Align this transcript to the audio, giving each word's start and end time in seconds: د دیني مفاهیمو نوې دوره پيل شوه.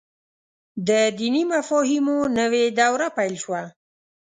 د 0.87 0.89
دیني 1.19 1.43
مفاهیمو 1.53 2.17
نوې 2.39 2.63
دوره 2.79 3.07
پيل 3.17 3.33
شوه. 3.43 3.61